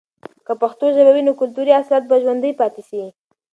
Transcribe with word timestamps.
که 0.45 0.53
پښتو 0.61 0.85
ژبه 0.95 1.11
وي، 1.13 1.23
نو 1.27 1.33
کلتوری 1.41 1.73
اصالت 1.81 2.03
به 2.09 2.15
ژوندۍ 2.23 2.51
پاتې 2.59 2.81
سي. 2.89 3.01